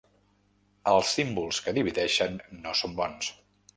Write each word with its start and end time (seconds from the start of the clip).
Els 0.91 1.11
símbols 1.17 1.59
que 1.67 1.73
divideixen 1.79 2.41
no 2.65 2.75
són 2.81 2.97
bons. 3.03 3.29